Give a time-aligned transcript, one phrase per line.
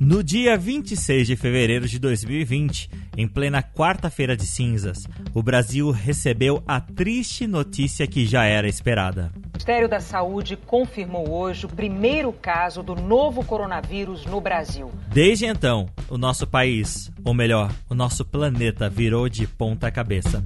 [0.00, 6.62] No dia 26 de fevereiro de 2020, em plena quarta-feira de cinzas, o Brasil recebeu
[6.66, 9.30] a triste notícia que já era esperada.
[9.36, 14.90] O Ministério da Saúde confirmou hoje o primeiro caso do novo coronavírus no Brasil.
[15.08, 20.44] Desde então, o nosso país, ou melhor, o nosso planeta, virou de ponta cabeça.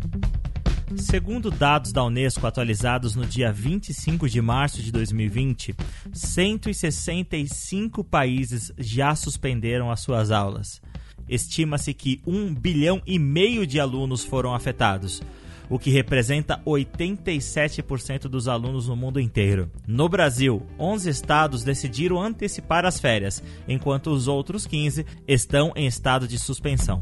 [0.96, 5.74] Segundo dados da Unesco atualizados no dia 25 de março de 2020,
[6.12, 10.80] 165 países já suspenderam as suas aulas.
[11.28, 15.22] Estima-se que 1 bilhão e meio de alunos foram afetados,
[15.68, 19.70] o que representa 87% dos alunos no mundo inteiro.
[19.86, 26.26] No Brasil, 11 estados decidiram antecipar as férias, enquanto os outros 15 estão em estado
[26.26, 27.00] de suspensão.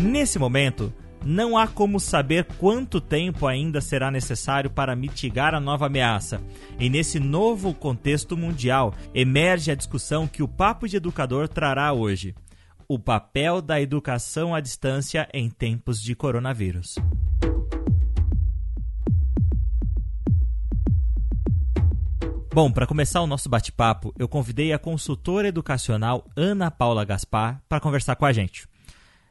[0.00, 0.92] Nesse momento,
[1.24, 6.40] não há como saber quanto tempo ainda será necessário para mitigar a nova ameaça.
[6.78, 12.34] E nesse novo contexto mundial, emerge a discussão que o Papo de Educador trará hoje:
[12.88, 16.96] o papel da educação à distância em tempos de coronavírus.
[22.54, 27.80] Bom, para começar o nosso bate-papo, eu convidei a consultora educacional Ana Paula Gaspar para
[27.80, 28.68] conversar com a gente.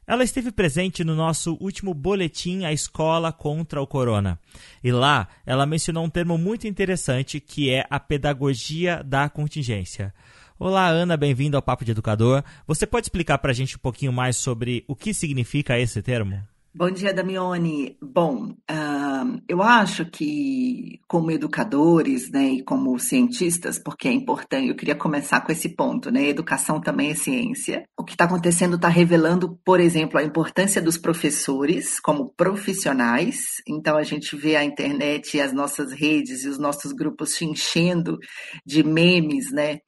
[0.08, 4.40] Ela esteve presente no nosso último boletim A Escola contra o Corona.
[4.84, 10.14] E lá ela mencionou um termo muito interessante que é a pedagogia da contingência.
[10.58, 12.44] Olá, Ana, bem-vindo ao Papo de Educador.
[12.68, 16.42] Você pode explicar para a gente um pouquinho mais sobre o que significa esse termo?
[16.74, 17.98] Bom dia, Damione.
[18.02, 24.76] Bom, uh, eu acho que como educadores, né, e como cientistas, porque é importante, eu
[24.76, 27.84] queria começar com esse ponto, né, educação também é ciência.
[27.98, 33.56] O que está acontecendo está revelando, por exemplo, a importância dos professores como profissionais.
[33.68, 37.44] Então a gente vê a internet e as nossas redes e os nossos grupos se
[37.44, 38.18] enchendo
[38.66, 39.80] de memes, né,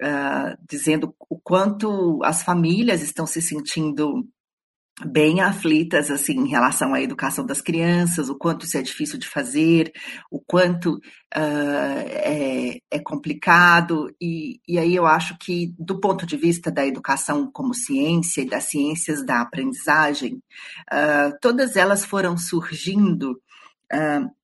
[0.00, 4.24] uh, dizendo o quanto as famílias estão se sentindo
[5.06, 9.28] bem aflitas assim em relação à educação das crianças, o quanto isso é difícil de
[9.28, 9.92] fazer,
[10.30, 11.00] o quanto uh,
[11.36, 14.14] é, é, complicado.
[14.20, 18.48] E, e aí eu acho que do ponto de vista da educação como ciência e
[18.48, 20.42] das ciências da aprendizagem,
[20.92, 23.40] uh, todas elas foram surgindo
[23.92, 24.38] uh,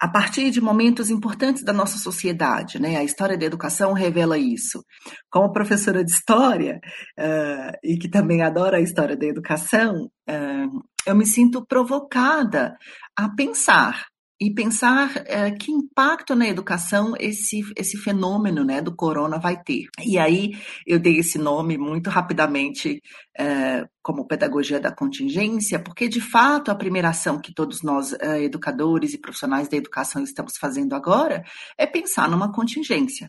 [0.00, 2.96] a partir de momentos importantes da nossa sociedade, né?
[2.96, 4.84] A história da educação revela isso.
[5.30, 6.80] Como professora de história
[7.18, 12.76] uh, e que também adora a história da educação, uh, eu me sinto provocada
[13.16, 14.06] a pensar
[14.40, 19.86] e pensar é, que impacto na educação esse, esse fenômeno né, do corona vai ter.
[20.04, 20.56] E aí
[20.86, 23.02] eu dei esse nome muito rapidamente
[23.36, 28.42] é, como pedagogia da contingência, porque de fato a primeira ação que todos nós, é,
[28.42, 31.42] educadores e profissionais da educação, estamos fazendo agora
[31.76, 33.28] é pensar numa contingência,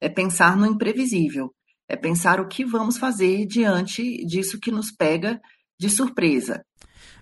[0.00, 1.54] é pensar no imprevisível,
[1.88, 5.40] é pensar o que vamos fazer diante disso que nos pega
[5.78, 6.64] de surpresa.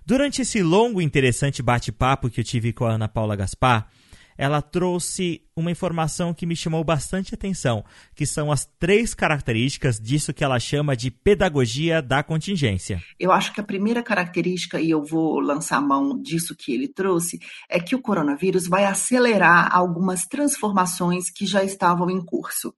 [0.05, 3.89] Durante esse longo e interessante bate-papo que eu tive com a Ana Paula Gaspar,
[4.37, 7.83] ela trouxe uma informação que me chamou bastante atenção,
[8.13, 13.01] que são as três características disso que ela chama de pedagogia da contingência.
[13.19, 16.87] Eu acho que a primeira característica, e eu vou lançar a mão disso que ele
[16.87, 17.39] trouxe,
[17.69, 22.73] é que o coronavírus vai acelerar algumas transformações que já estavam em curso.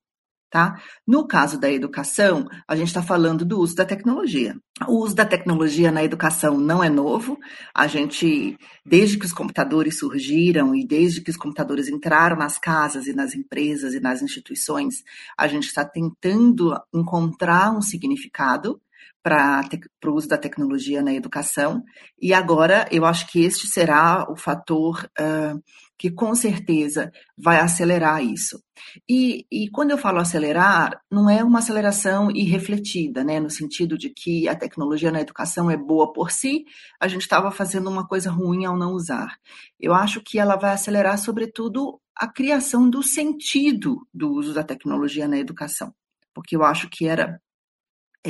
[0.49, 0.81] Tá?
[1.05, 4.55] No caso da educação, a gente está falando do uso da tecnologia.
[4.87, 7.37] O uso da tecnologia na educação não é novo.
[7.75, 13.07] A gente, desde que os computadores surgiram e desde que os computadores entraram nas casas
[13.07, 15.03] e nas empresas e nas instituições,
[15.37, 18.79] a gente está tentando encontrar um significado
[19.27, 21.83] para o uso da tecnologia na educação.
[22.21, 25.61] E agora eu acho que este será o fator uh,
[25.97, 28.63] que com certeza vai acelerar isso.
[29.09, 33.37] E, e, quando eu falo acelerar, não é uma aceleração irrefletida, né?
[33.37, 36.63] No sentido de que a tecnologia na educação é boa por si,
[36.97, 39.35] a gente estava fazendo uma coisa ruim ao não usar.
[39.77, 45.27] Eu acho que ela vai acelerar, sobretudo, a criação do sentido do uso da tecnologia
[45.27, 45.93] na educação.
[46.33, 47.41] Porque eu acho que era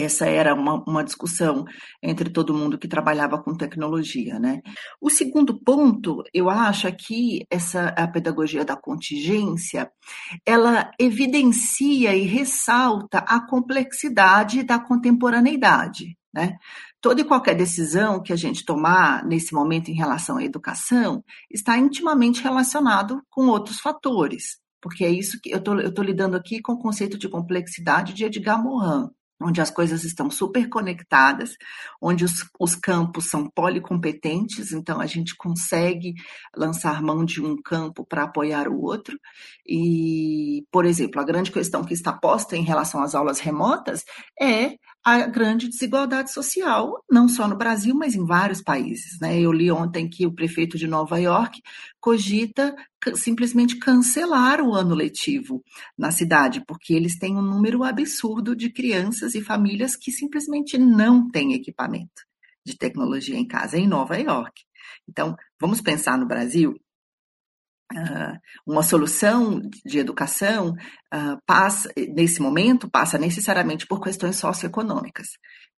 [0.04, 1.66] essa era uma, uma, discussão
[2.02, 4.62] entre todo mundo que trabalhava com tecnologia, né?
[5.02, 9.92] O segundo ponto, eu acho que essa a pedagogia da contingência,
[10.46, 16.58] ela evidencia e ressalta a complexidade da contemporaneidade, né?
[17.02, 21.78] Toda e qualquer decisão que a gente tomar nesse momento em relação à educação está
[21.78, 26.80] intimamente relacionado com outros fatores, porque é isso que eu estou lidando aqui com o
[26.80, 29.10] conceito de complexidade de Edgar Morin,
[29.40, 31.56] onde as coisas estão super conectadas,
[32.02, 36.16] onde os, os, campos são policompetentes, então a gente consegue
[36.56, 39.18] lançar mão de um campo para apoiar o outro.
[39.66, 44.04] E, por exemplo, a grande questão que está posta em relação às aulas remotas
[44.40, 49.20] é a grande desigualdade social, não só no Brasil, mas em vários países.
[49.22, 49.40] Né?
[49.40, 51.62] Eu li ontem que o prefeito de Nova York
[52.00, 52.76] cogita
[53.16, 55.64] simplesmente cancelar o ano letivo
[55.98, 61.30] na cidade, porque eles têm um número absurdo de crianças e famílias que simplesmente não
[61.30, 62.24] têm equipamento
[62.66, 64.64] de tecnologia em casa em Nova York.
[65.08, 66.76] Então, vamos pensar no Brasil,
[68.66, 70.72] uma solução de educação
[71.14, 75.28] uh, passa, nesse momento, passa necessariamente por questões socioeconômicas.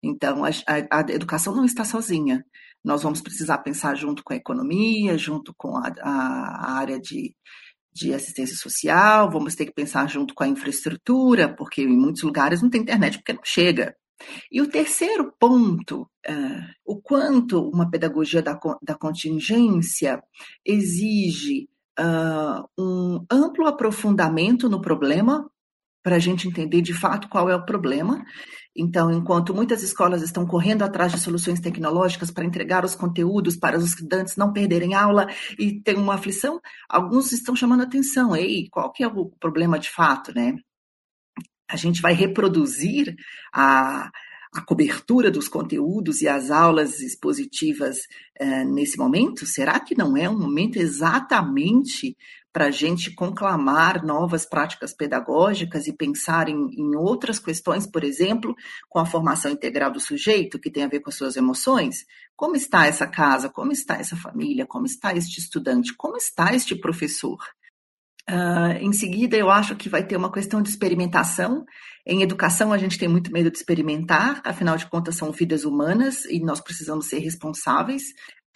[0.02, 2.44] Então, a, a, a, educação não está sozinha.
[2.84, 7.34] Nós vamos precisar pensar junto com a economia, junto com a, a área de,
[7.92, 12.62] de assistência social, vamos ter que pensar junto com a infraestrutura, porque em muitos lugares
[12.62, 13.94] não tem internet porque não chega.
[14.50, 20.22] E o terceiro ponto, uh, o quanto uma pedagogia da, da contingência
[20.64, 21.68] exige
[22.00, 25.48] uh, um amplo aprofundamento no problema,
[26.02, 28.24] para a gente entender de fato qual é o problema.
[28.74, 33.76] Então, enquanto muitas escolas estão correndo atrás de soluções tecnológicas para entregar os conteúdos para
[33.76, 35.26] os estudantes não perderem aula
[35.58, 38.34] e ter uma aflição, alguns estão chamando atenção.
[38.34, 40.56] Ei, qual que é o problema de fato, né?
[41.68, 43.14] A gente vai reproduzir
[43.52, 44.10] a,
[44.52, 47.98] a cobertura dos conteúdos e as aulas expositivas
[48.40, 49.46] uh, nesse momento?
[49.46, 52.16] Será que não é um momento exatamente
[52.52, 58.56] para a gente conclamar novas práticas pedagógicas e pensar em, em, outras questões, por exemplo,
[58.88, 62.04] com a formação integral do sujeito, que tem a ver com as suas emoções?
[62.34, 63.48] Como está essa casa?
[63.48, 64.66] Como está essa família?
[64.66, 65.94] Como está este estudante?
[65.96, 67.38] Como está este professor?
[68.30, 71.64] Uh, em seguida, eu acho que vai ter uma questão de experimentação.
[72.06, 76.24] Em educação, a gente tem muito medo de experimentar, afinal de contas, são vidas humanas
[76.26, 78.04] e nós precisamos ser responsáveis.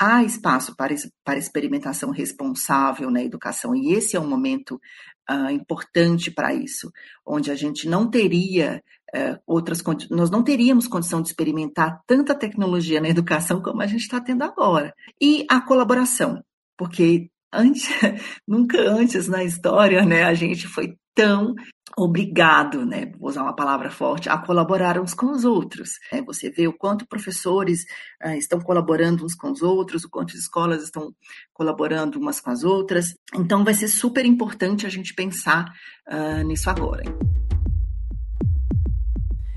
[0.00, 0.94] Há espaço para,
[1.24, 4.80] para experimentação responsável na educação, e esse é um momento
[5.28, 6.92] uh, importante para isso,
[7.26, 8.80] onde a gente não teria
[9.14, 14.02] uh, outras nós não teríamos condição de experimentar tanta tecnologia na educação como a gente
[14.02, 14.94] está tendo agora.
[15.20, 16.42] E a colaboração,
[16.76, 17.88] porque antes,
[18.46, 21.54] nunca antes na história, né, a gente foi tão
[21.96, 25.90] obrigado, né, vou usar uma palavra forte, a colaborar uns com os outros.
[26.12, 26.22] Né?
[26.22, 27.84] Você vê o quanto professores
[28.24, 31.14] uh, estão colaborando uns com os outros, o quanto escolas estão
[31.52, 33.14] colaborando umas com as outras.
[33.34, 35.66] Então, vai ser super importante a gente pensar
[36.08, 37.02] uh, nisso agora.
[37.06, 37.14] Hein?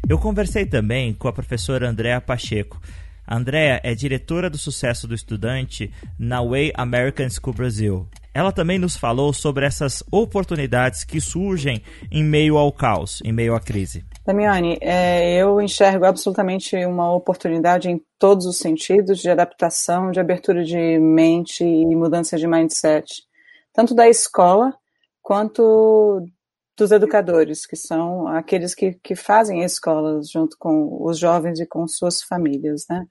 [0.08, 2.80] Eu conversei também com a professora Andréa Pacheco.
[3.28, 8.08] Andrea é diretora do sucesso do estudante na Way American School Brasil.
[8.34, 11.82] Ela também nos falou sobre essas oportunidades que surgem
[12.12, 14.06] em meio ao caos, em meio à crise.
[14.26, 20.64] Damiani, é, eu enxergo absolutamente uma oportunidade em todos os sentidos de adaptação, de abertura
[20.64, 23.24] de mente e mudança de mindset,
[23.74, 24.72] tanto da escola
[25.22, 26.24] quanto
[26.78, 31.88] dos educadores, que são aqueles que, que fazem escolas junto com os jovens e com
[31.88, 32.86] suas famílias.
[32.88, 33.06] Né?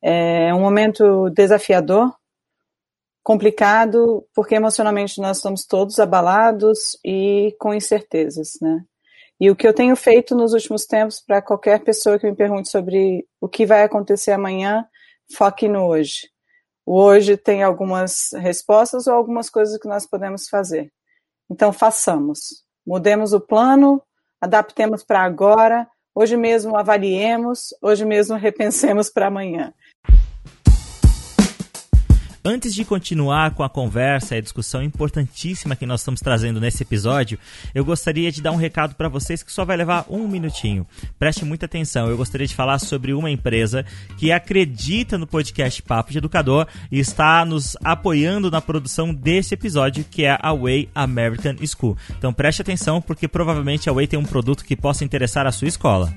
[0.00, 2.14] É um momento desafiador,
[3.24, 8.52] complicado, porque emocionalmente nós estamos todos abalados e com incertezas.
[8.62, 8.84] Né?
[9.40, 12.70] E o que eu tenho feito nos últimos tempos para qualquer pessoa que me pergunte
[12.70, 14.86] sobre o que vai acontecer amanhã,
[15.36, 16.30] foque no hoje.
[16.86, 20.90] O hoje tem algumas respostas ou algumas coisas que nós podemos fazer.
[21.50, 24.02] Então, façamos Mudemos o plano,
[24.40, 29.74] adaptemos para agora, hoje mesmo avaliemos, hoje mesmo repensemos para amanhã.
[32.50, 36.82] Antes de continuar com a conversa e a discussão importantíssima que nós estamos trazendo nesse
[36.82, 37.38] episódio,
[37.74, 40.86] eu gostaria de dar um recado para vocês que só vai levar um minutinho.
[41.18, 42.08] Preste muita atenção.
[42.08, 43.84] Eu gostaria de falar sobre uma empresa
[44.16, 50.02] que acredita no podcast Papo de Educador e está nos apoiando na produção desse episódio,
[50.10, 51.98] que é a Way American School.
[52.16, 55.68] Então preste atenção, porque provavelmente a Way tem um produto que possa interessar a sua
[55.68, 56.16] escola.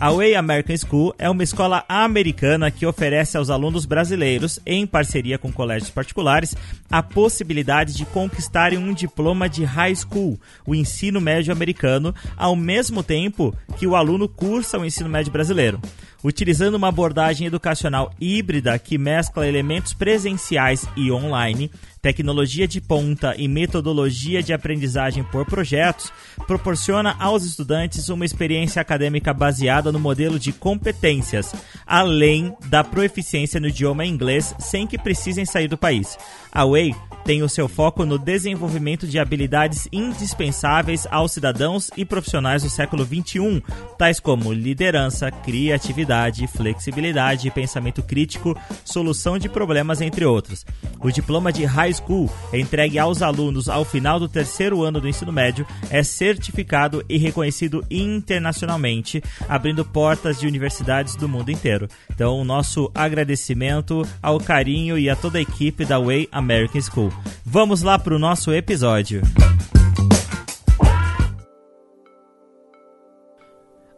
[0.00, 5.36] A Way American School é uma escola americana que oferece aos alunos brasileiros, em parceria
[5.36, 6.56] com colégios particulares,
[6.90, 13.02] a possibilidade de conquistarem um diploma de high school, o ensino médio americano, ao mesmo
[13.02, 15.78] tempo que o aluno cursa o ensino médio brasileiro
[16.22, 21.70] utilizando uma abordagem educacional híbrida que mescla elementos presenciais e online,
[22.02, 26.12] tecnologia de ponta e metodologia de aprendizagem por projetos,
[26.46, 31.54] proporciona aos estudantes uma experiência acadêmica baseada no modelo de competências,
[31.86, 36.16] além da proficiência no idioma inglês sem que precisem sair do país.
[36.52, 42.62] A Way tem o seu foco no desenvolvimento de habilidades indispensáveis aos cidadãos e profissionais
[42.62, 43.62] do século XXI,
[43.98, 50.64] tais como liderança, criatividade, flexibilidade, pensamento crítico, solução de problemas, entre outros.
[51.00, 55.32] O diploma de High School entregue aos alunos ao final do terceiro ano do ensino
[55.32, 61.88] médio, é certificado e reconhecido internacionalmente, abrindo portas de universidades do mundo inteiro.
[62.10, 67.09] Então, o nosso agradecimento ao carinho e a toda a equipe da Way American School.
[67.44, 69.22] Vamos lá para o nosso episódio.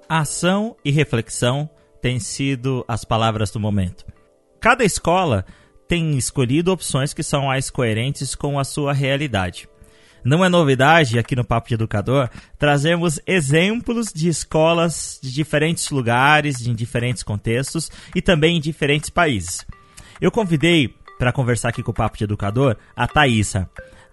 [0.08, 4.04] Ação e reflexão têm sido as palavras do momento.
[4.60, 5.44] Cada escola
[5.88, 9.68] tem escolhido opções que são mais coerentes com a sua realidade.
[10.24, 16.66] Não é novidade aqui no Papo de Educador trazermos exemplos de escolas de diferentes lugares,
[16.66, 19.66] em diferentes contextos e também em diferentes países.
[20.20, 23.70] Eu convidei para conversar aqui com o Papo de Educador a Thaisa.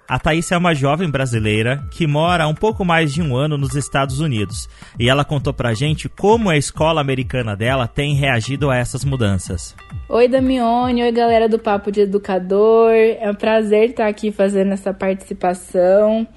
[0.07, 3.57] A Thaís é uma jovem brasileira que mora há um pouco mais de um ano
[3.57, 4.69] nos Estados Unidos.
[4.99, 9.75] E ela contou pra gente como a escola americana dela tem reagido a essas mudanças.
[10.07, 11.01] Oi, Damione.
[11.01, 12.91] Oi, galera do Papo de Educador.
[12.91, 16.27] É um prazer estar aqui fazendo essa participação.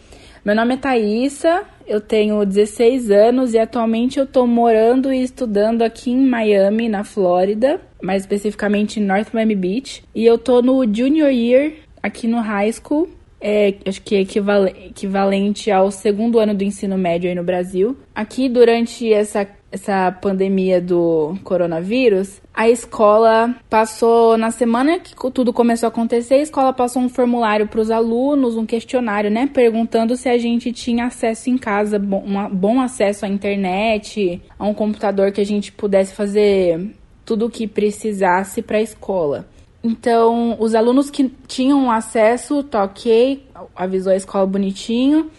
[0.45, 5.83] Meu nome é Thaisa, eu tenho 16 anos e atualmente eu tô morando e estudando
[5.83, 10.03] aqui em Miami, na Flórida, mais especificamente em North Miami Beach.
[10.13, 13.09] E eu tô no Junior Year aqui no High School
[13.43, 17.97] é, acho que é equivalente ao segundo ano do ensino médio aí no Brasil.
[18.15, 25.87] Aqui, durante essa, essa pandemia do coronavírus, a escola passou, na semana que tudo começou
[25.87, 29.49] a acontecer, a escola passou um formulário para os alunos, um questionário, né?
[29.53, 34.67] Perguntando se a gente tinha acesso em casa, bom, um bom acesso à internet, a
[34.67, 39.49] um computador que a gente pudesse fazer tudo o que precisasse para a escola.
[39.83, 43.43] Então, os alunos que tinham acesso, tá ok,
[43.75, 45.31] avisou a escola bonitinho.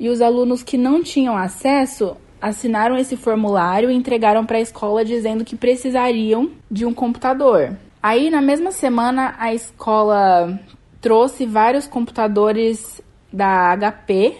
[0.00, 5.04] E os alunos que não tinham acesso assinaram esse formulário e entregaram para a escola
[5.04, 7.76] dizendo que precisariam de um computador.
[8.02, 10.58] Aí, na mesma semana, a escola
[11.00, 13.00] trouxe vários computadores
[13.32, 14.36] da HP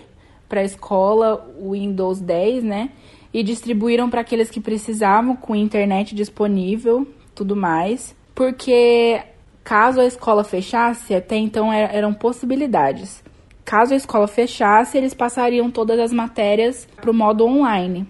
[0.48, 2.90] para a escola, o Windows 10, né?
[3.32, 8.14] E distribuíram para aqueles que precisavam, com internet disponível, tudo mais.
[8.34, 9.22] Porque
[9.64, 13.22] Caso a escola fechasse, até então eram possibilidades.
[13.64, 18.06] Caso a escola fechasse, eles passariam todas as matérias para o modo online.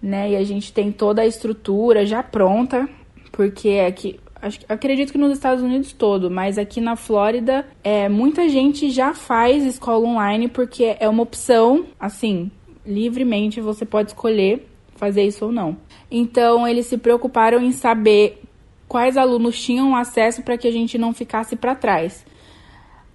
[0.00, 0.30] Né?
[0.30, 2.88] E a gente tem toda a estrutura já pronta,
[3.30, 8.48] porque aqui, acho, acredito que nos Estados Unidos todo, mas aqui na Flórida, é, muita
[8.48, 12.50] gente já faz escola online porque é uma opção, assim,
[12.84, 15.76] livremente você pode escolher fazer isso ou não.
[16.10, 18.40] Então, eles se preocuparam em saber
[18.86, 22.24] quais alunos tinham acesso para que a gente não ficasse para trás.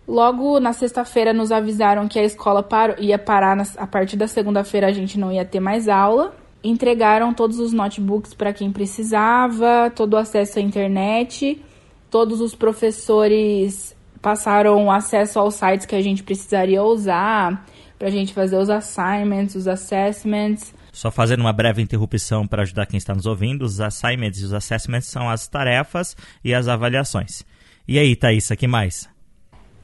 [0.08, 4.88] Logo na sexta-feira nos avisaram que a escola par ia parar a partir da segunda-feira
[4.88, 6.34] a gente não ia ter mais aula.
[6.64, 11.62] Entregaram todos os notebooks para quem precisava, todo o acesso à internet.
[12.10, 17.66] Todos os professores passaram acesso aos sites que a gente precisaria usar
[18.00, 20.74] para a gente fazer os assignments, os assessments.
[20.94, 24.54] Só fazendo uma breve interrupção para ajudar quem está nos ouvindo, os assignments e os
[24.54, 27.44] assessments são as tarefas e as avaliações.
[27.86, 29.17] E aí, Thaisa, que mais?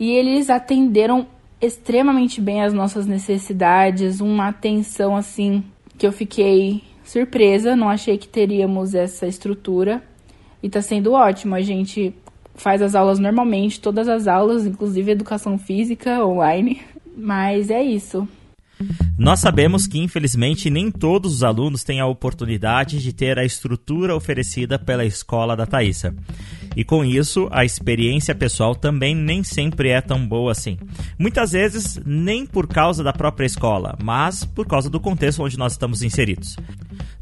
[0.04, 1.26] E eles atenderam
[1.62, 5.64] extremamente bem as nossas necessidades, uma atenção assim
[5.98, 10.04] que eu fiquei surpresa, não achei que teríamos essa estrutura.
[10.62, 12.14] E está sendo ótimo, a gente
[12.54, 16.82] faz as aulas normalmente, todas as aulas, inclusive educação física online.
[17.16, 18.28] Mas é isso.
[19.18, 24.14] Nós sabemos que, infelizmente, nem todos os alunos têm a oportunidade de ter a estrutura
[24.14, 26.14] oferecida pela escola da Thaisa.
[26.76, 30.78] E com isso, a experiência pessoal também nem sempre é tão boa assim.
[31.18, 35.74] Muitas vezes, nem por causa da própria escola, mas por causa do contexto onde nós
[35.74, 36.56] estamos inseridos.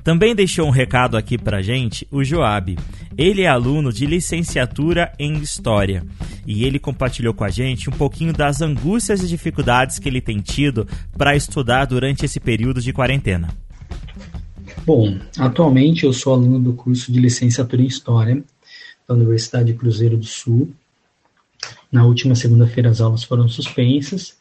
[0.04, 2.76] Também deixou um recado aqui pra gente o Joab.
[3.18, 6.04] Ele é aluno de licenciatura em História
[6.46, 10.40] e ele compartilhou com a gente um pouquinho das angústias e dificuldades que ele tem
[10.40, 13.50] tido para estudar durante esse período de quarentena.
[14.86, 18.44] Bom, atualmente eu sou aluno do curso de licenciatura em História
[19.08, 20.74] da Universidade Cruzeiro do Sul.
[21.92, 24.38] Na última segunda-feira as aulas foram suspensas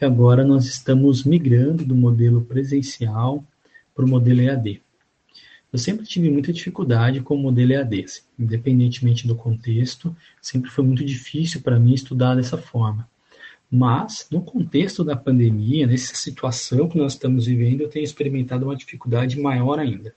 [0.00, 3.44] e agora nós estamos migrando do modelo presencial
[3.94, 4.82] para o modelo EAD.
[5.72, 10.84] Eu sempre tive muita dificuldade com o modelo EAD, assim, independentemente do contexto, sempre foi
[10.84, 13.08] muito difícil para mim estudar dessa forma.
[13.68, 18.76] Mas, no contexto da pandemia, nessa situação que nós estamos vivendo, eu tenho experimentado uma
[18.76, 20.14] dificuldade maior ainda.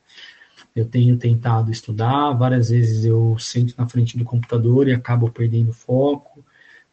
[0.77, 5.73] Eu tenho tentado estudar, várias vezes eu sento na frente do computador e acabo perdendo
[5.73, 6.45] foco,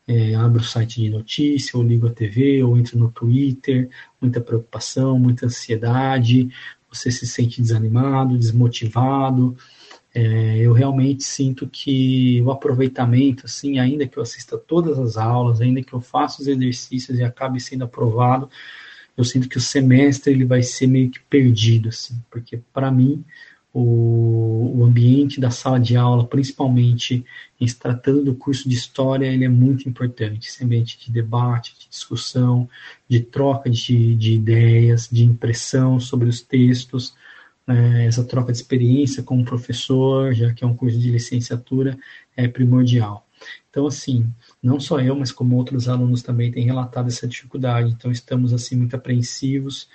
[0.09, 4.41] é, abro o site de notícia, ou ligo a TV, ou entro no Twitter, muita
[4.41, 6.49] preocupação, muita ansiedade,
[6.91, 9.55] você se sente desanimado, desmotivado.
[10.14, 15.61] É, eu realmente sinto que o aproveitamento, assim, ainda que eu assista todas as aulas,
[15.61, 18.49] ainda que eu faça os exercícios e acabe sendo aprovado,
[19.14, 23.23] eu sinto que o semestre ele vai ser meio que perdido, assim, porque para mim
[23.75, 27.25] o, o, ambiente da sala de aula, principalmente
[27.61, 30.49] em se tratando do curso de história, ele é muito importante.
[30.49, 32.69] Esse ambiente de debate, de discussão,
[33.09, 37.16] de troca de, de ideias, de impressão sobre os textos,
[37.66, 41.99] né, essa troca de experiência com o professor, já que é um curso de licenciatura,
[42.37, 43.26] é primordial.
[43.69, 47.90] Então, assim, não só eu, mas como outros alunos também têm relatado essa dificuldade.
[47.90, 49.88] Então, estamos, assim, muito apreensivos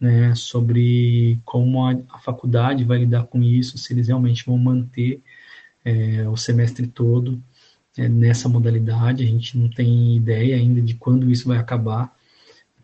[0.00, 5.22] né, sobre como a, a, faculdade vai lidar com isso, se eles realmente vão manter
[5.84, 7.42] é, o semestre todo
[7.96, 9.24] é, nessa modalidade.
[9.24, 12.14] A gente não tem ideia ainda de quando isso vai acabar.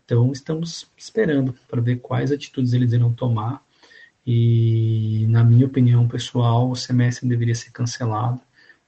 [0.03, 3.63] Então, estamos esperando para ver quais atitudes eles irão tomar.
[4.25, 8.41] E, na minha opinião pessoal, o semestre deveria ser cancelado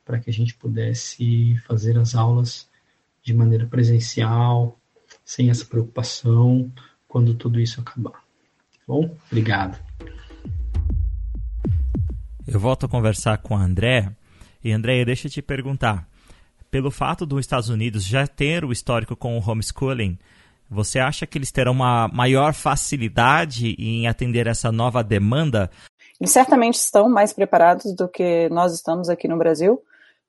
[0.03, 2.69] para que a gente pudesse fazer as aulas
[3.23, 4.79] de maneira presencial,
[5.23, 6.71] sem essa preocupação,
[7.15, 8.11] quando tudo isso acabar.
[8.11, 9.79] Tá bom, obrigado.
[12.45, 14.11] Eu volto a conversar com a André.
[14.61, 16.09] E André, deixa eu te perguntar.
[16.69, 20.19] Pelo fato dos Estados Unidos já ter o histórico com o homeschooling,
[20.69, 25.71] você acha que eles terão uma maior facilidade em atender essa nova demanda?
[26.19, 29.81] Eles certamente estão mais preparados do que nós estamos aqui no Brasil,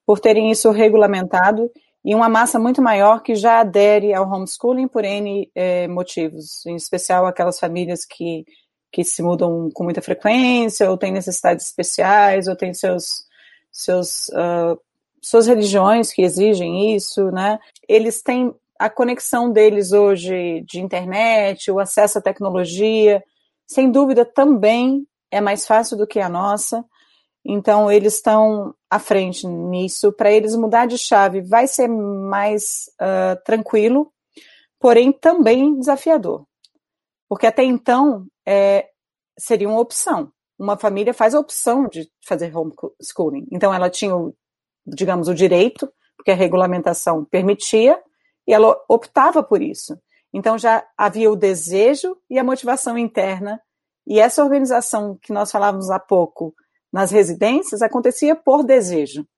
[0.06, 1.68] por terem isso regulamentado
[2.06, 6.76] e uma massa muito maior que já adere ao homeschooling por N é, motivos, em
[6.76, 8.44] especial aquelas famílias que,
[8.92, 13.24] que se mudam com muita frequência, ou têm necessidades especiais, ou têm seus,
[13.72, 14.80] seus, uh,
[15.20, 17.58] suas religiões que exigem isso, né?
[17.88, 23.20] Eles têm a conexão deles hoje de internet, o acesso à tecnologia,
[23.66, 26.84] sem dúvida também é mais fácil do que a nossa.
[27.48, 30.12] Então, eles estão à frente nisso.
[30.12, 34.12] Para eles mudar de chave vai ser mais uh, tranquilo,
[34.80, 36.44] porém também desafiador.
[37.28, 38.88] Porque até então é,
[39.38, 40.32] seria uma opção.
[40.58, 43.46] Uma família faz a opção de fazer homeschooling.
[43.52, 44.34] Então, ela tinha, o,
[44.84, 48.02] digamos, o direito, porque a regulamentação permitia,
[48.46, 49.96] e ela optava por isso.
[50.32, 53.60] Então, já havia o desejo e a motivação interna.
[54.06, 56.54] E essa organização que nós falávamos há pouco,
[56.96, 59.28] nas residências acontecia por desejo.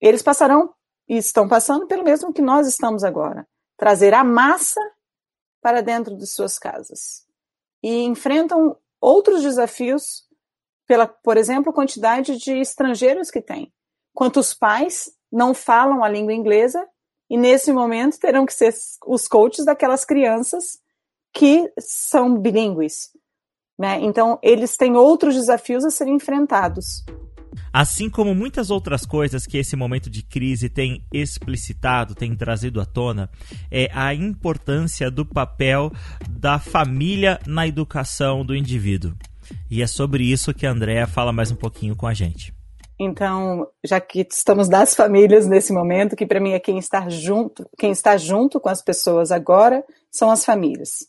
[0.00, 0.72] Eles passarão
[1.08, 3.44] e estão passando pelo mesmo que nós estamos agora,
[3.76, 4.80] trazer a massa
[5.60, 7.26] para dentro de suas casas.
[7.82, 10.28] E enfrentam outros desafios
[10.86, 13.74] pela, por exemplo, quantidade de estrangeiros que tem.
[14.14, 16.88] Quantos pais não falam a língua inglesa
[17.28, 18.72] e nesse momento terão que ser
[19.08, 20.80] os coaches daquelas crianças
[21.32, 23.10] que são bilíngues.
[23.80, 23.98] Né?
[24.02, 27.02] Então, eles têm outros desafios a serem enfrentados.
[27.72, 32.84] Assim como muitas outras coisas que esse momento de crise tem explicitado, tem trazido à
[32.84, 33.30] tona,
[33.70, 35.90] é a importância do papel
[36.28, 39.14] da família na educação do indivíduo.
[39.70, 42.52] E é sobre isso que a Andrea fala mais um pouquinho com a gente.
[42.98, 47.66] Então, já que estamos das famílias nesse momento, que para mim é quem está junto,
[47.78, 51.08] quem está junto com as pessoas agora são as famílias.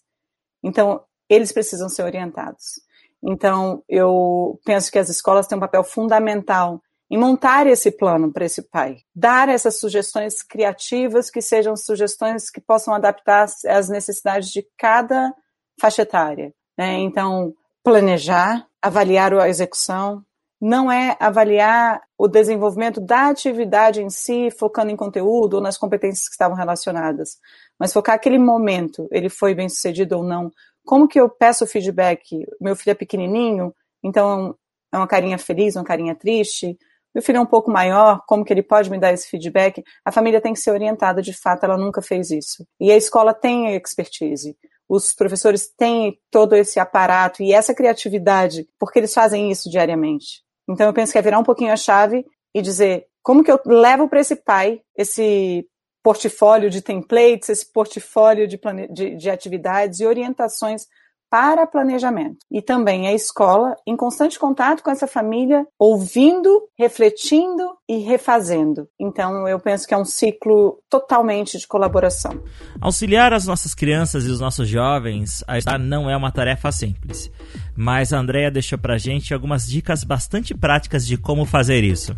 [0.63, 1.01] Então,
[1.33, 2.81] eles precisam ser orientados.
[3.23, 8.45] Então, eu penso que as escolas têm um papel fundamental em montar esse plano para
[8.45, 14.65] esse pai, dar essas sugestões criativas que sejam sugestões que possam adaptar às necessidades de
[14.77, 15.33] cada
[15.79, 16.53] faixa etária.
[16.77, 16.99] Né?
[16.99, 20.23] Então, planejar, avaliar a execução,
[20.61, 26.27] não é avaliar o desenvolvimento da atividade em si, focando em conteúdo ou nas competências
[26.27, 27.39] que estavam relacionadas,
[27.79, 30.51] mas focar aquele momento, ele foi bem sucedido ou não,
[30.85, 32.45] como que eu peço feedback?
[32.59, 34.55] Meu filho é pequenininho, então
[34.91, 36.77] é uma carinha feliz, uma carinha triste.
[37.13, 39.83] Meu filho é um pouco maior, como que ele pode me dar esse feedback?
[40.05, 42.65] A família tem que ser orientada, de fato, ela nunca fez isso.
[42.79, 44.55] E a escola tem a expertise.
[44.87, 50.43] Os professores têm todo esse aparato e essa criatividade, porque eles fazem isso diariamente.
[50.71, 53.59] Então eu penso que é virar um pouquinho a chave e dizer como que eu
[53.65, 55.65] levo para esse pai esse
[56.03, 58.59] portfólio de templates, esse portfólio de,
[58.91, 60.87] de, de atividades e orientações
[61.31, 62.39] para planejamento.
[62.51, 68.89] E também a escola em constante contato com essa família, ouvindo, refletindo e refazendo.
[68.99, 72.43] Então, eu penso que é um ciclo totalmente de colaboração.
[72.81, 77.31] Auxiliar as nossas crianças e os nossos jovens a estudar não é uma tarefa simples.
[77.77, 82.13] Mas a Andrea deixou pra gente algumas dicas bastante práticas de como fazer isso.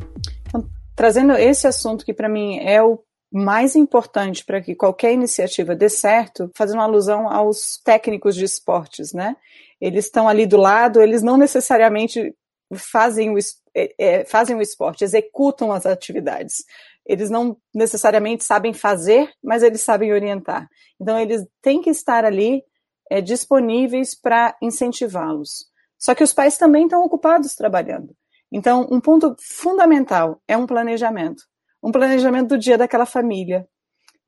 [0.48, 3.00] Então, trazendo esse assunto que para mim é o
[3.34, 9.36] mais importante para que qualquer iniciativa dê certo, fazendo alusão aos técnicos de esportes, né?
[9.82, 12.36] Eles estão ali do lado, eles não necessariamente
[12.76, 13.38] fazem o,
[13.76, 16.64] é, é, fazem o esporte, executam as atividades.
[17.04, 20.70] Eles não necessariamente sabem fazer, mas eles sabem orientar.
[21.02, 22.64] Então, eles têm que estar ali
[23.10, 25.66] é, disponíveis para incentivá-los.
[25.98, 28.16] Só que os pais também estão ocupados trabalhando.
[28.52, 31.44] Então, um ponto fundamental é um planejamento.
[31.84, 33.68] Um planejamento do dia daquela família.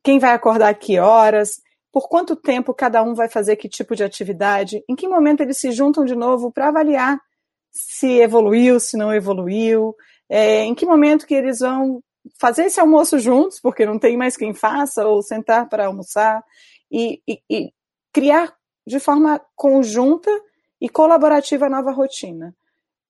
[0.04, 4.04] Quem vai acordar que horas, por quanto tempo cada um vai fazer que tipo de
[4.04, 7.18] atividade, em que momento eles se juntam de novo para avaliar
[7.72, 9.96] se evoluiu, se não evoluiu,
[10.30, 12.02] é, em que momento que eles vão
[12.39, 16.44] fazer esse almoço juntos, porque não tem mais quem faça, ou sentar para almoçar,
[16.91, 17.74] e, e, e
[18.13, 18.54] criar
[18.88, 20.32] de forma conjunta
[20.80, 22.56] e colaborativa a nova rotina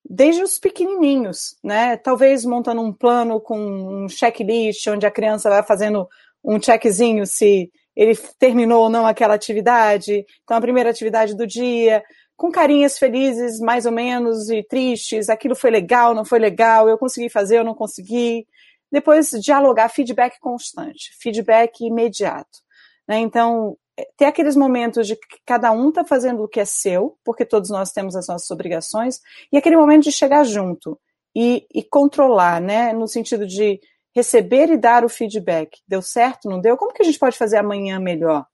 [0.08, 1.98] desde os pequenininhos, né?
[1.98, 6.08] Talvez montando um plano com um checklist onde a criança vai fazendo
[6.44, 10.26] um checkzinho se ele terminou ou não aquela atividade.
[10.44, 12.04] Então, a primeira atividade do dia,
[12.36, 15.30] com carinhas felizes, mais ou menos, e tristes.
[15.30, 18.46] Aquilo foi legal, não foi legal, eu consegui fazer, eu não consegui.
[18.92, 22.60] Depois, dialogar, feedback constante, feedback imediato.
[23.08, 23.20] Né?
[23.20, 23.78] Então,
[24.18, 27.70] ter aqueles momentos de que cada um está fazendo o que é seu, porque todos
[27.70, 31.00] nós temos as nossas obrigações, e aquele momento de chegar junto
[31.36, 32.94] e, e controlar, né?
[32.94, 33.80] No sentido de
[34.16, 35.80] receber e dar o feedback.
[35.88, 36.50] Deu certo?
[36.50, 36.78] Não deu?
[36.78, 38.46] Como que a gente pode fazer amanhã melhor?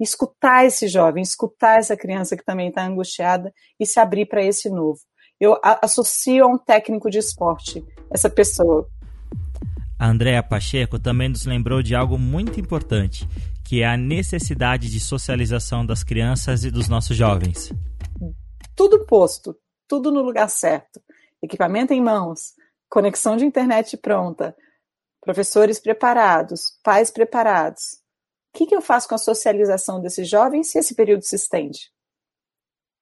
[0.00, 4.70] Escutar esse jovem, escutar essa criança que também está angustiada e se abrir para esse
[4.70, 5.00] novo.
[5.38, 8.88] Eu associo a um técnico de esporte essa pessoa.
[9.98, 13.28] A Andrea Pacheco também nos lembrou de algo muito importante,
[13.70, 17.72] que é a necessidade de socialização das crianças e dos nossos jovens.
[18.74, 19.56] Tudo posto,
[19.86, 21.00] tudo no lugar certo.
[21.40, 22.54] Equipamento em mãos,
[22.88, 24.56] conexão de internet pronta,
[25.20, 28.00] professores preparados, pais preparados.
[28.52, 31.92] O que, que eu faço com a socialização desses jovens se esse período se estende?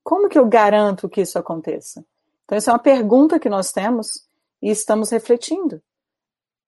[0.04, 2.04] Como que eu garanto que isso aconteça?
[2.44, 4.28] Então, isso é uma pergunta que nós temos
[4.60, 5.82] e estamos refletindo.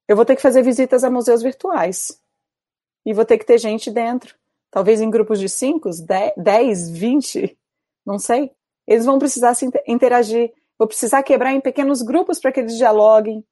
[0.08, 2.18] Eu vou ter que fazer visitas a museus virtuais
[3.11, 4.37] e vou ter que ter gente dentro.
[4.70, 5.90] Talvez em grupos de 5,
[6.37, 7.59] 10, 20,
[8.07, 8.55] não sei.
[8.87, 10.55] Eles vão precisar se interagir.
[10.79, 13.44] Vou precisar quebrar em pequenos grupos para que eles dialoguem.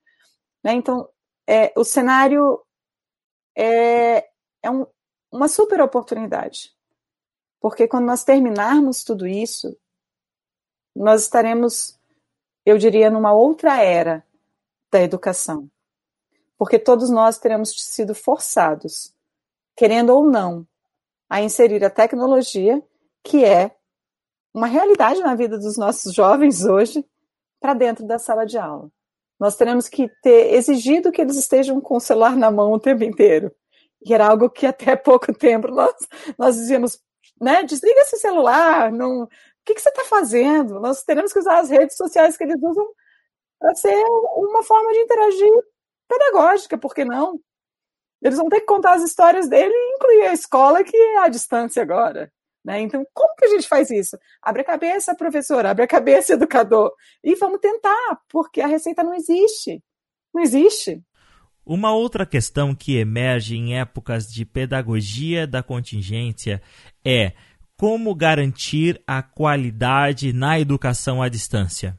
[0.63, 0.75] Né?
[0.75, 1.09] Então,
[1.45, 2.61] é, o cenário
[3.57, 4.29] é,
[4.63, 4.87] é um,
[5.33, 6.73] uma super oportunidade.
[7.61, 9.77] Porque quando nós terminarmos tudo isso,
[10.95, 11.99] nós estaremos,
[12.65, 14.25] eu diria, numa outra era
[14.89, 15.69] da educação.
[16.57, 19.18] Porque todos nós teremos sido forçados
[19.79, 20.67] querendo ou não,
[21.31, 22.83] a inserir a tecnologia,
[23.23, 23.71] que é
[24.53, 27.07] uma realidade na vida dos nossos jovens hoje,
[27.61, 28.91] para dentro da sala de aula.
[29.39, 33.05] Nós teremos que ter exigido que eles estejam com o celular na mão o tempo
[33.05, 33.55] inteiro.
[34.05, 35.95] E era algo que até pouco tempo nós,
[36.37, 37.01] nós dizíamos,
[37.41, 39.29] né, desliga esse celular, não, o
[39.65, 40.81] que, que você está fazendo?
[40.81, 42.85] Nós teremos que usar as redes sociais que eles usam
[43.61, 43.95] para ser
[44.35, 45.53] uma forma de interagir
[46.09, 47.39] pedagógica, por que não?
[48.23, 51.29] Eles vão ter que contar as histórias dele e incluir a escola que é à
[51.29, 52.31] distância agora.
[52.65, 52.81] Né?
[52.81, 54.19] Então, como que a gente faz isso?
[54.43, 56.93] Abre a cabeça, professor, abre a cabeça, educador.
[57.23, 59.83] E vamos tentar, porque a receita não existe.
[60.35, 61.03] Não existe.
[61.65, 66.63] Uma outra questão que emerge em épocas de pedagogia da contingência
[67.05, 67.33] é
[67.77, 71.99] como garantir a qualidade na educação à distância.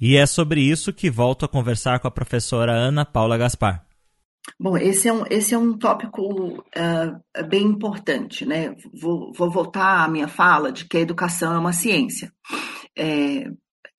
[0.00, 3.85] E é sobre isso que volto a conversar com a professora Ana Paula Gaspar.
[4.58, 8.74] Bom, esse é um, esse é um tópico uh, bem importante, né?
[9.00, 12.32] Vou, vou, voltar à minha fala de que a educação é uma ciência.
[12.96, 13.50] É,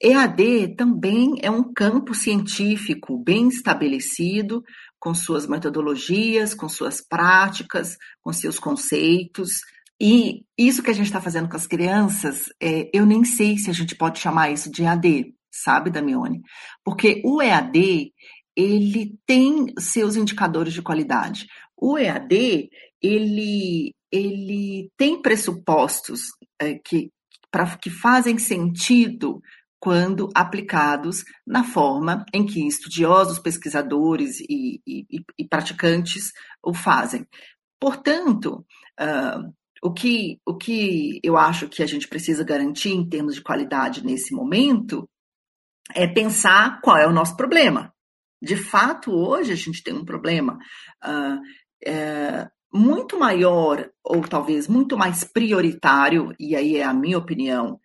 [0.02, 4.64] EAD também é um campo científico bem estabelecido,
[5.00, 9.62] com suas metodologias, com suas práticas, com seus conceitos.
[10.00, 13.70] E isso que a gente está fazendo com as crianças, é, eu nem sei se
[13.70, 16.42] a gente pode chamar isso de EAD, sabe, Damione?
[16.84, 18.12] Porque o EAD,
[18.58, 21.48] ele tem seus indicadores de qualidade.
[21.78, 26.22] O EAD, ele, ele tem pressupostos
[26.60, 27.12] é, que,
[27.52, 29.40] pra, que fazem sentido
[29.80, 35.06] quando aplicados na forma em que estudiosos, pesquisadores e, e,
[35.38, 36.32] e praticantes
[36.66, 37.28] o fazem.
[37.80, 38.66] Portanto,
[39.00, 43.44] uh, o, que, o que eu acho que a gente precisa garantir em termos de
[43.44, 45.08] qualidade nesse momento
[45.94, 47.94] é pensar qual é o nosso problema.
[48.42, 50.58] De fato, hoje a gente tem um problema
[51.04, 51.40] uh,
[51.86, 57.80] é, muito maior, ou talvez muito mais prioritário, e aí é a minha opinião,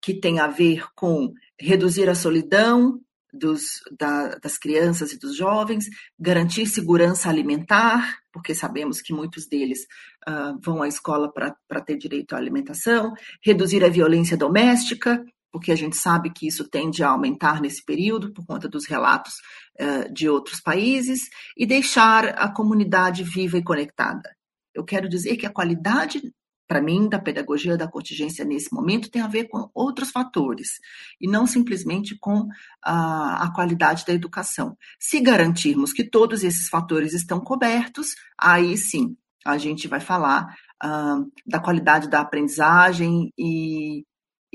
[0.00, 3.00] que tem a ver com reduzir a solidão
[3.32, 5.86] dos, da, das crianças e dos jovens,
[6.18, 9.80] garantir segurança alimentar, porque sabemos que muitos deles
[10.28, 15.24] uh, vão à escola para ter direito à alimentação, reduzir a violência doméstica,
[15.56, 19.32] porque a gente sabe que isso tende a aumentar nesse período por conta dos relatos
[19.80, 24.36] uh, de outros países, e deixar a comunidade viva e conectada.
[24.74, 26.20] Eu quero dizer que a qualidade
[26.68, 30.80] para mim, da pedagogia da contingência nesse momento tem a ver com outros fatores
[31.20, 32.48] e não simplesmente com
[32.82, 34.76] a, a, qualidade da educação.
[34.98, 41.32] Se garantirmos que todos esses fatores estão cobertos, aí sim a gente vai falar uh,
[41.46, 44.04] da qualidade da aprendizagem e,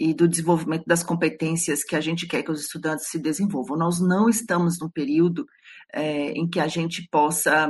[0.02, 3.78] e do desenvolvimento das competências que a gente quer que os estudantes se desenvolvam.
[3.78, 5.46] Nós não estamos num período
[5.94, 7.70] é, em que a gente possa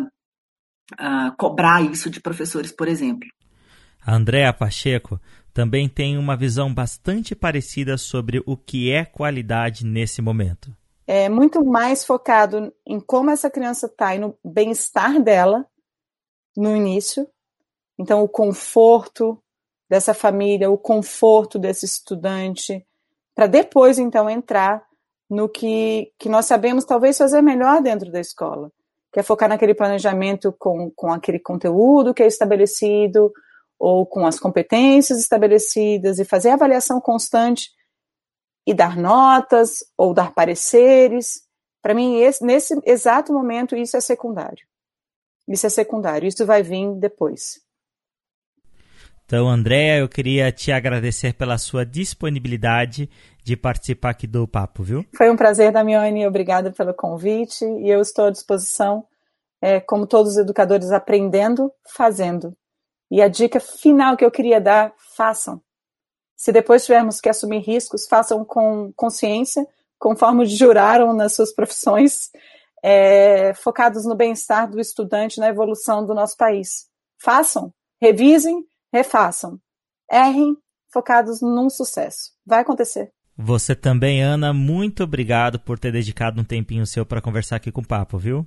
[0.93, 3.27] uh, cobrar isso de professores, por exemplo.
[4.01, 5.19] A Andrea Pacheco
[5.53, 10.73] também tem uma visão bastante parecida sobre o que é qualidade nesse momento.
[11.05, 15.65] É muito mais focado em como essa criança está e no bem-estar dela
[16.55, 17.27] no início.
[17.99, 19.37] Então, o conforto
[19.91, 22.87] dessa família, o conforto desse estudante,
[23.35, 24.81] para depois, então, entrar
[25.29, 28.71] no que, que nós sabemos talvez fazer melhor dentro da escola,
[29.11, 33.33] que é focar naquele planejamento com, com aquele conteúdo que é estabelecido,
[33.77, 37.69] ou com as competências estabelecidas e fazer avaliação constante
[38.65, 41.41] e dar notas ou dar pareceres.
[41.81, 44.65] Para mim, esse, nesse exato momento, isso é secundário.
[45.49, 47.60] Isso é secundário, isso vai vir depois.
[49.31, 53.09] Então, Andréa, eu queria te agradecer pela sua disponibilidade
[53.41, 55.05] de participar aqui do papo, viu?
[55.15, 59.05] Foi um prazer, Damione, obrigada pelo convite e eu estou à disposição,
[59.61, 62.53] é, como todos os educadores, aprendendo, fazendo.
[63.09, 65.61] E a dica final que eu queria dar: façam.
[66.35, 69.65] Se depois tivermos que assumir riscos, façam com consciência,
[69.97, 72.31] conforme juraram nas suas profissões,
[72.83, 76.89] é, focados no bem-estar do estudante, na evolução do nosso país.
[77.17, 79.59] Façam, revisem, refaçam.
[80.11, 80.55] Errem,
[80.91, 82.31] focados num sucesso.
[82.45, 83.11] Vai acontecer.
[83.37, 87.81] Você também, Ana, muito obrigado por ter dedicado um tempinho seu para conversar aqui com
[87.81, 88.45] o Papo, viu?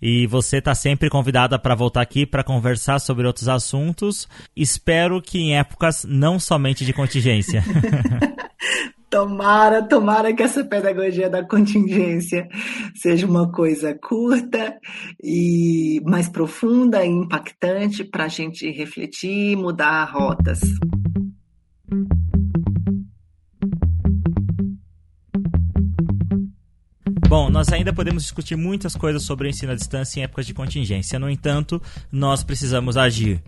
[0.00, 4.28] E você está sempre convidada para voltar aqui para conversar sobre outros assuntos.
[4.56, 7.62] Espero que em épocas não somente de contingência.
[9.10, 12.48] Tomara, tomara que essa pedagogia da contingência
[12.94, 14.78] seja uma coisa curta
[15.20, 20.60] e mais profunda e impactante para a gente refletir e mudar rotas.
[27.28, 30.54] Bom, nós ainda podemos discutir muitas coisas sobre o ensino à distância em épocas de
[30.54, 31.18] contingência.
[31.18, 33.42] No entanto, nós precisamos agir.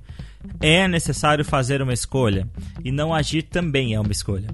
[0.60, 2.48] É necessário fazer uma escolha,
[2.84, 4.48] e não agir também é uma escolha.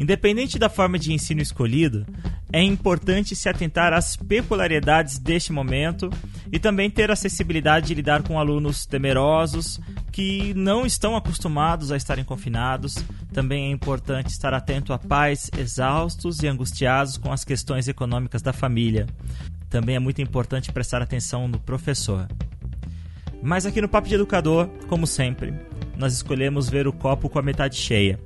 [0.00, 2.06] Independente da forma de ensino escolhido,
[2.50, 6.08] é importante se atentar às peculiaridades deste momento
[6.50, 9.78] e também ter acessibilidade de lidar com alunos temerosos
[10.10, 12.94] que não estão acostumados a estarem confinados.
[13.30, 18.54] Também é importante estar atento a pais exaustos e angustiados com as questões econômicas da
[18.54, 19.06] família.
[19.68, 22.26] Também é muito importante prestar atenção no professor.
[23.42, 25.52] Mas aqui no Papo de Educador, como sempre,
[25.94, 28.18] nós escolhemos ver o copo com a metade cheia.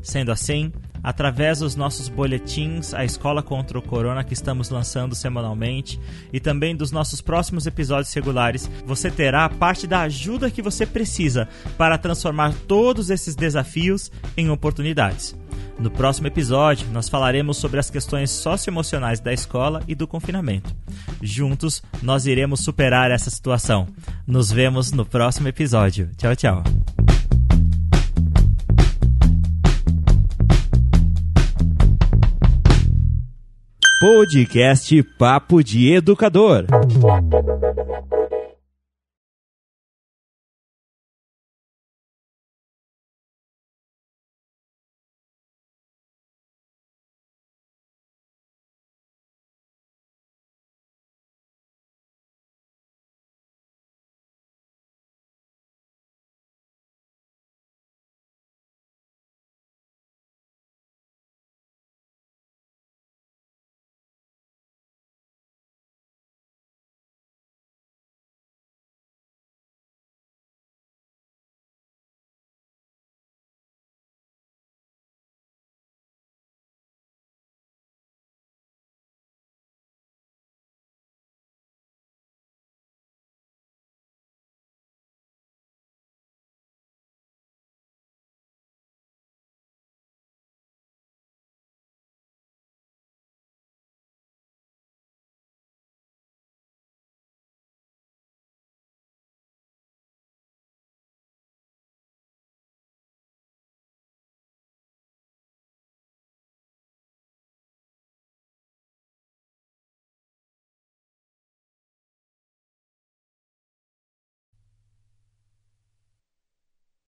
[0.00, 0.72] Sendo assim,
[1.06, 6.00] através dos nossos boletins, a Escola contra o Corona que estamos lançando semanalmente
[6.32, 11.48] e também dos nossos próximos episódios regulares, você terá parte da ajuda que você precisa
[11.78, 15.36] para transformar todos esses desafios em oportunidades.
[15.78, 20.74] No próximo episódio, nós falaremos sobre as questões socioemocionais da escola e do confinamento.
[21.22, 23.86] Juntos, nós iremos superar essa situação.
[24.26, 26.10] Nos vemos no próximo episódio.
[26.16, 26.95] Tchau, tchau.
[33.98, 36.66] Podcast Papo de Educador.